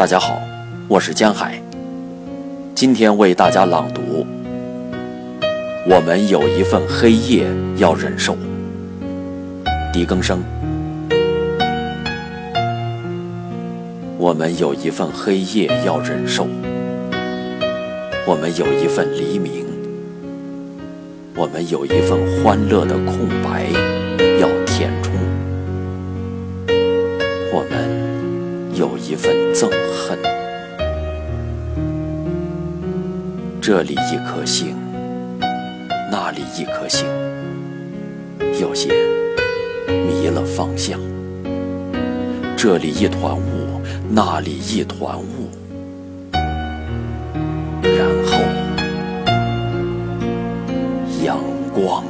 [0.00, 0.40] 大家好，
[0.88, 1.62] 我是江海，
[2.74, 4.26] 今天为大家朗读。
[5.86, 7.46] 我们有一份黑夜
[7.76, 8.34] 要忍受。
[9.92, 10.42] 狄更生。
[14.16, 16.46] 我们有一份黑夜要忍受，
[18.26, 19.66] 我们有一份黎明，
[21.36, 23.66] 我们有一份欢乐的空白
[24.40, 25.12] 要填充，
[27.52, 27.99] 我们
[28.80, 30.18] 有一份憎恨。
[33.60, 34.74] 这里一颗星，
[36.10, 37.06] 那里一颗星，
[38.58, 38.88] 有些
[39.86, 40.98] 迷了方向。
[42.56, 45.50] 这里一团雾，那里一团雾，
[46.32, 48.38] 然后
[51.22, 51.38] 阳
[51.74, 52.02] 光。